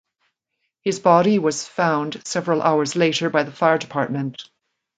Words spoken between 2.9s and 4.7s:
later by the fire department.